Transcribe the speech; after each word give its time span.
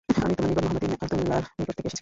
আমি 0.23 0.33
তোমার 0.37 0.51
নিকট 0.55 0.61
মুহাম্মদ 0.67 0.83
ইবনে 0.85 0.97
আবদুল্লাহর 1.03 1.45
নিকট 1.59 1.67
থেকে 1.67 1.79
এসেছি। 1.81 1.89